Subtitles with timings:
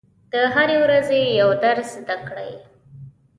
[0.31, 2.51] د هرې ورځې یو درس زده کړئ.